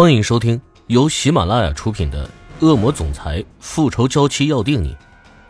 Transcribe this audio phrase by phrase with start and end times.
[0.00, 2.24] 欢迎收听由喜马拉雅出品的
[2.64, 4.94] 《恶魔总裁复仇娇妻要定你》，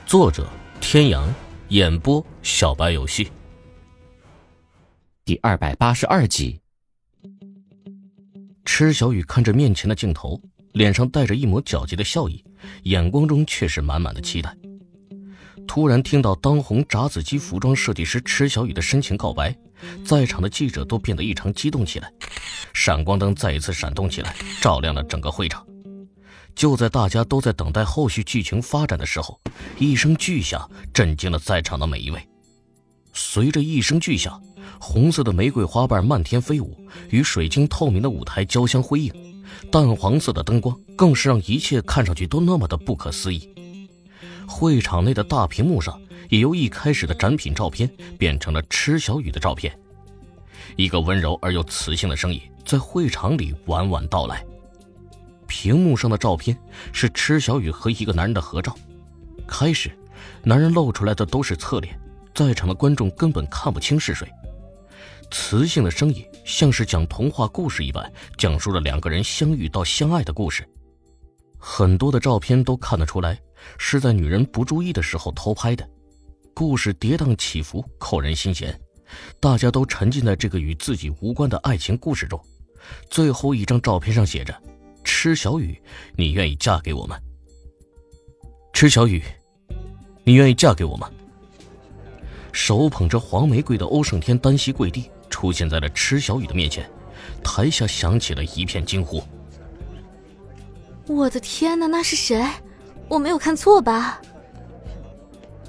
[0.07, 0.49] 作者：
[0.81, 1.29] 天阳，
[1.69, 3.31] 演播：小白游戏。
[5.27, 6.59] 第二百八十二集。
[8.65, 10.41] 池小雨看着面前的镜头，
[10.73, 12.43] 脸上带着一抹狡黠的笑意，
[12.85, 14.57] 眼光中却是满满的期待。
[15.67, 19.55] 突然听到当红炸子鸡服装设计师池小雨的深情告白，
[20.07, 22.11] 在场的记者都变得异常激动起来，
[22.73, 25.65] 闪光灯再一次闪动起来，照亮了整个会场。
[26.55, 29.41] 就在大家都在等待后续剧情发展的时候，
[29.79, 32.21] 一声巨响震惊了在场的每一位。
[33.13, 34.41] 随着一声巨响，
[34.81, 36.77] 红色的玫瑰花瓣漫天飞舞，
[37.11, 39.13] 与水晶透明的舞台交相辉映，
[39.71, 43.49] 淡黄色的灯光更是让一切看上去都那么的不可思议。
[44.47, 47.89] 会场内的大屏幕上，也由一开始的展品照片
[48.19, 49.79] 变成了池小雨的照片。
[50.77, 54.45] 一个温柔而又磁性的声音在会场里婉婉道来。
[55.47, 56.57] 屏幕上的照片
[56.93, 58.75] 是池小雨和一个男人的合照。
[59.47, 59.91] 开始，
[60.43, 61.99] 男人露出来的都是侧脸，
[62.35, 64.29] 在场的观众根本看不清是谁。
[65.31, 70.69] 磁性的声音像是讲童话故事一般，讲述了两个人相遇到相爱的故事。
[71.59, 73.39] 很多的照片都看得出来。
[73.77, 75.87] 是在女人不注意的时候偷拍的，
[76.55, 78.81] 故事跌宕起伏，扣人心弦，
[79.41, 82.41] 大家都沉浸在这个与自己无关的爱情故事中。
[83.11, 84.55] 最后一张照片上写着
[85.05, 85.81] ：“池小雨，
[86.17, 87.19] 你愿意嫁给我吗？”
[88.73, 89.23] 池小雨，
[90.25, 91.11] 你愿意嫁给我吗？
[92.53, 96.89] 手捧着黄玫瑰的欧胜天单膝跪地，出现在了池小雨的面前，
[97.45, 99.23] 台下响起了一片惊呼
[101.07, 102.45] ：“我的天哪，那是谁？”
[103.09, 104.21] 我没有看错吧？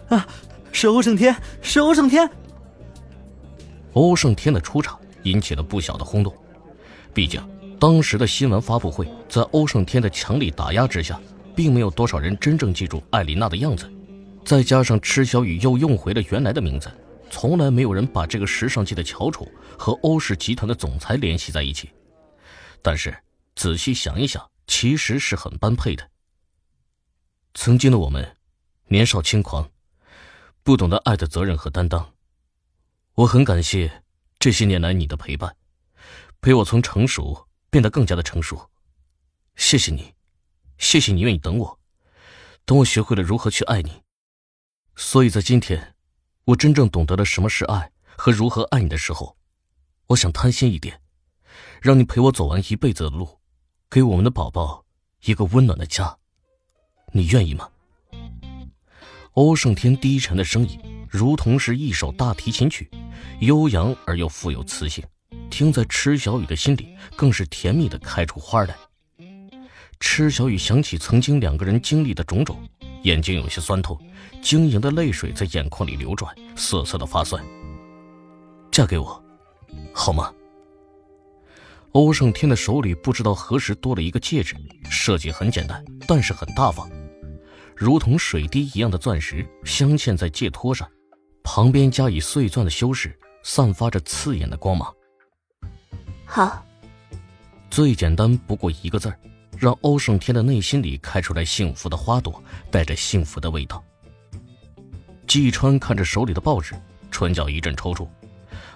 [0.10, 0.28] 啊，
[0.72, 2.30] 是欧胜天，是欧胜天。
[4.00, 6.34] 欧胜天的出场引起了不小的轰动，
[7.14, 7.42] 毕竟
[7.78, 11.20] 当时的新闻发布会，在欧胜天的强力打压之下，
[11.54, 13.92] 并没有多少人真正记住艾琳娜的样子。
[14.46, 16.90] 再加上池小雨又用回了原来的名字，
[17.30, 21.90] 从来没有人把这个时尚界的翘楚和欧氏集团的总裁联系在一起。
[22.82, 23.14] 但是
[23.54, 26.10] 仔细想一想，其实是很般配的。
[27.54, 28.26] 曾经的我们，
[28.88, 29.70] 年少轻狂，
[30.64, 32.10] 不懂得爱的责任和担当。
[33.20, 34.04] 我很感谢
[34.40, 35.54] 这些年来你的陪伴，
[36.40, 38.70] 陪我从成熟变得更加的成熟。
[39.58, 40.14] 谢谢你，
[40.78, 41.80] 谢谢你愿意等我，
[42.64, 44.04] 等我学会了如何去爱你。
[44.96, 45.96] 所以在今天，
[46.46, 49.36] 我真正懂得了什么是爱和如何爱你的时候，
[50.08, 51.02] 我想贪心一点，
[51.82, 53.40] 让你陪我走完一辈子的路，
[53.90, 54.86] 给我们的宝宝
[55.26, 56.18] 一个温暖的家。
[57.12, 57.70] 你愿意吗？
[59.34, 62.88] 欧胜天低沉的声音，如同是一首大提琴曲，
[63.40, 65.04] 悠扬而又富有磁性，
[65.50, 68.76] 听在池小雨的心里更是甜蜜的开出花来。
[70.00, 72.58] 池小雨想起曾经两个人经历的种种，
[73.02, 74.00] 眼睛有些酸痛，
[74.42, 77.44] 晶莹的泪水在眼眶里流转，涩涩的发酸。
[78.72, 79.22] 嫁给我，
[79.92, 80.32] 好吗？
[81.94, 84.56] 欧胜天的手里不知道何时多了一个戒指，
[84.92, 86.88] 设计很简单，但是很大方。
[87.76, 90.88] 如同水滴一样的钻石镶嵌在戒托上，
[91.44, 94.94] 旁边加以碎钻的修饰，散发着刺眼的光芒。
[96.26, 96.64] 好，
[97.70, 99.20] 最简单不过一个字儿，
[99.58, 103.84] 让欧胜天的内心里开出来幸福的花朵，带着幸福的味道。
[105.28, 106.76] 季川看着手里的报纸，
[107.12, 108.08] 唇角一阵抽搐。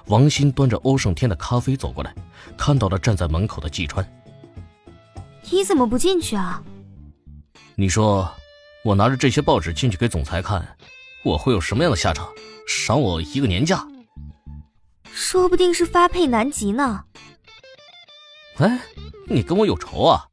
[0.08, 2.14] 王鑫端着欧胜天的咖啡走过来，
[2.58, 4.08] 看到了站在门口的季川。
[5.52, 6.64] 你怎么不进去啊？
[7.76, 8.32] 你说。
[8.86, 10.76] 我拿着这些报纸进去给总裁看，
[11.24, 12.28] 我会有什么样的下场？
[12.68, 13.88] 赏我一个年假？
[15.12, 17.04] 说不定是发配南极呢。
[18.58, 18.80] 哎，
[19.28, 20.28] 你跟我有仇啊？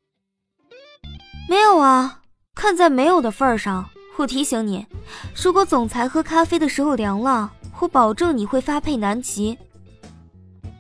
[1.49, 2.21] 没有啊，
[2.55, 4.87] 看在没有的份上，我提醒你，
[5.35, 9.59] 如果总裁喝咖啡的时候凉了，我保证你会发配南极。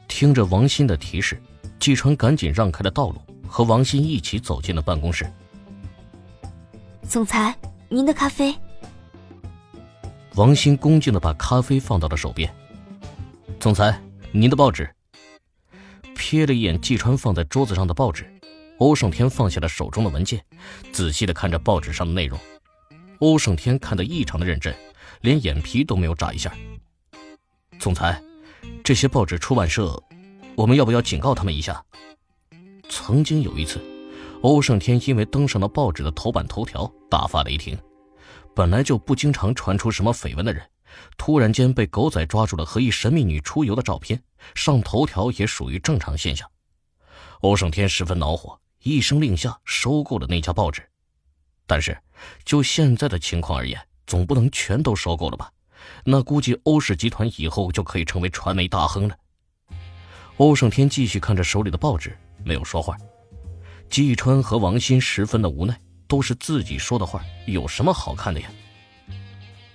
[0.06, 1.42] 听着王鑫的提示，
[1.78, 3.16] 季川赶紧让开了道路，
[3.48, 5.30] 和王鑫一起走进了办公室。
[7.08, 7.54] 总裁，
[7.88, 8.54] 您的咖啡。
[10.40, 12.50] 王鑫恭敬的把咖啡放到了手边。
[13.58, 14.02] 总裁，
[14.32, 14.88] 您的报纸。
[16.16, 18.26] 瞥了一眼季川放在桌子上的报纸，
[18.78, 20.42] 欧胜天放下了手中的文件，
[20.92, 22.40] 仔细的看着报纸上的内容。
[23.18, 24.74] 欧胜天看得异常的认真，
[25.20, 26.50] 连眼皮都没有眨一下。
[27.78, 28.22] 总裁，
[28.82, 30.02] 这些报纸出版社，
[30.54, 31.84] 我们要不要警告他们一下？
[32.88, 33.78] 曾经有一次。
[34.40, 37.78] 欧胜天因为登上了报纸的头版头条，大发雷霆。
[38.54, 40.68] 本来就不经常传出什么绯闻的人，
[41.16, 44.22] 突然间被狗仔抓住了和一神秘女出游的照片，
[44.54, 46.48] 上头条也属于正常现象。
[47.40, 50.82] 欧胜天十分恼火，一声令下收购了那家报纸。
[51.66, 51.96] 但是，
[52.44, 55.50] 就现在的情况而言，总不能全都收购了吧？
[56.04, 59.16] 那估计欧氏集团以后就可以成为传媒大亨了。
[60.36, 62.14] 欧胜天继续看着手里的报纸，
[62.44, 62.96] 没有说话。
[63.88, 65.78] 季川和王鑫十分的无奈，
[66.10, 68.48] 都是自己说的话，有什么好看的呀？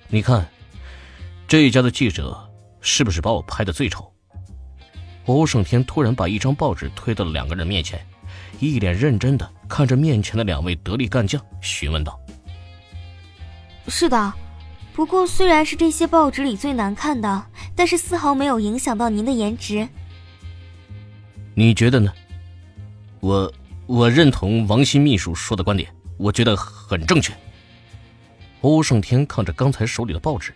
[0.10, 0.46] 你看，
[1.48, 2.38] 这一家的记者
[2.82, 4.12] 是不是把我拍的最丑？
[5.28, 8.06] 欧胜天突然把一张报纸推到了两个人面前，
[8.60, 9.50] 一脸认真的。
[9.68, 12.20] 看着面前的两位得力干将，询问道
[13.88, 14.34] ：“是的，
[14.94, 17.46] 不过虽然是这些报纸里最难看的，
[17.76, 19.88] 但是丝毫没有影响到您的颜值。
[21.56, 22.14] 你觉得呢？
[23.22, 23.52] 我
[23.88, 27.34] 我认同王鑫秘书说的观点，我觉得很正确。”
[28.62, 30.54] 欧胜天看着刚才手里的报纸，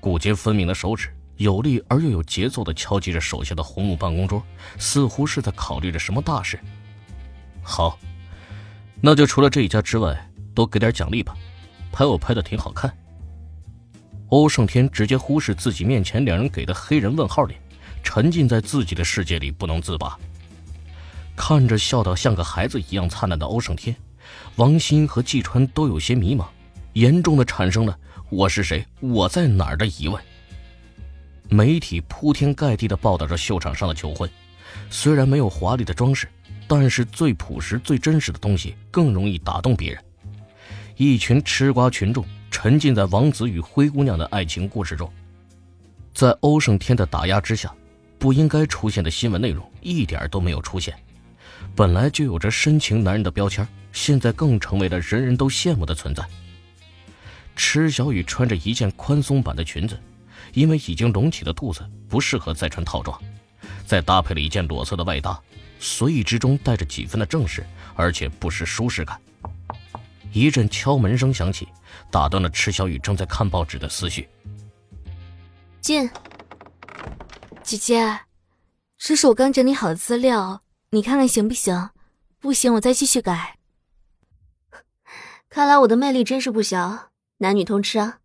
[0.00, 4.42] 骨节分明的手指有力而又有节奏的敲击着手下的红木办公桌，
[4.78, 6.58] 似乎是在考虑着什么大事。
[7.62, 7.98] 好。
[9.02, 11.34] 那就除了这一家之外，多给点奖励吧。
[11.90, 12.94] 拍我拍的挺好看。
[14.28, 17.58] 欧胜天直接忽视自己面前两人给的黑人问号脸，
[18.02, 20.18] 沉浸在自己的世界里不能自拔。
[21.34, 23.96] 看着笑得像个孩子一样灿烂的欧胜天，
[24.56, 26.46] 王鑫和季川都有些迷茫，
[26.92, 27.98] 严重的产生了
[28.30, 30.22] “我是谁，我在哪儿”的疑问。
[31.48, 34.30] 媒体铺天盖地的报道着秀场上的求婚，
[34.88, 36.28] 虽然没有华丽的装饰。
[36.72, 40.00] 但是最朴实、最真实的东西更容易打动别人。
[40.94, 45.12] 一群吃瓜群众沉浸在王子与灰姑娘的爱情故事中，
[46.14, 47.74] 在欧胜天的打压之下，
[48.20, 50.94] 不应该出现的新闻内容一点都没有出现。
[51.74, 56.24] 本来就有着深情男人的标签，现在更成为了人人都羡慕的存在。
[57.56, 60.00] 池小雨穿着一件宽松版的裙子，
[60.54, 63.20] 因为已经隆起的肚子不适合再穿套装，
[63.86, 65.38] 再搭配了一件裸色的外搭。
[65.78, 69.20] 随意之中带着几分的正式，而且不失舒适感。
[70.32, 71.68] 一阵敲门声响起，
[72.10, 74.28] 打断了池小雨正在看报纸的思绪。
[75.80, 76.08] 进，
[77.62, 78.20] 姐姐，
[78.98, 81.90] 这是我刚整理好的资料，你看看行不行？
[82.38, 83.59] 不行，我再继续改。
[85.50, 87.08] 看来我的魅力真是不小，
[87.38, 88.18] 男女通吃啊。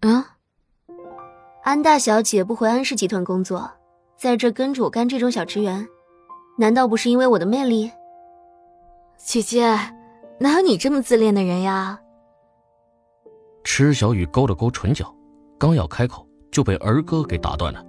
[0.00, 0.22] 嗯，
[1.62, 3.70] 安大小姐不回安氏集团工作，
[4.18, 5.88] 在这跟着我干这种小职员。
[6.58, 7.90] 难道不是因为我的魅力？
[9.16, 9.64] 姐姐，
[10.38, 11.98] 哪有你这么自恋的人呀？
[13.64, 15.10] 池小雨勾了勾唇角，
[15.58, 17.82] 刚要开口，就被儿歌给打断了。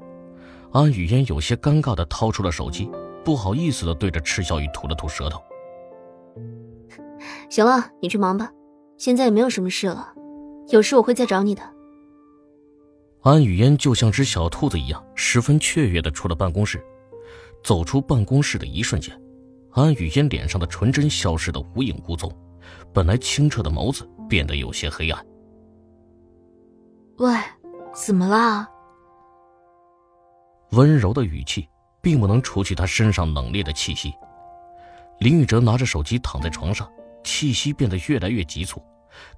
[0.71, 2.89] 安雨嫣有些尴尬的掏出了手机，
[3.25, 5.43] 不好意思的对着池小雨吐了吐舌头。
[7.49, 8.51] 行了，你去忙吧，
[8.97, 10.13] 现在也没有什么事了，
[10.69, 11.61] 有事我会再找你的。
[13.21, 16.83] 安雨嫣就像只小兔子一样，十分雀跃的出了办公室。
[17.63, 19.15] 走出办公室的一瞬间，
[19.71, 22.31] 安雨嫣脸上的纯真消失的无影无踪，
[22.91, 25.23] 本来清澈的眸子变得有些黑暗。
[27.19, 27.31] 喂，
[27.93, 28.67] 怎么啦？
[30.71, 31.67] 温柔的语气
[32.01, 34.11] 并不能除去他身上冷冽的气息。
[35.19, 36.89] 林宇哲拿着手机躺在床上，
[37.23, 38.81] 气息变得越来越急促，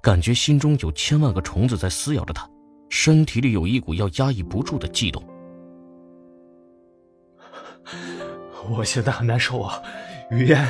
[0.00, 2.48] 感觉心中有千万个虫子在撕咬着他，
[2.88, 5.22] 身体里有一股要压抑不住的悸动。
[8.70, 9.82] 我现在很难受啊，
[10.30, 10.66] 雨嫣，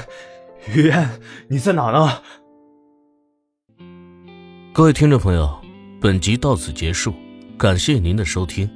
[0.75, 1.09] 雨嫣，
[1.49, 2.23] 你在哪呢？
[4.73, 5.49] 各位听众朋友，
[6.00, 7.14] 本集到此结束，
[7.56, 8.68] 感谢您的收听。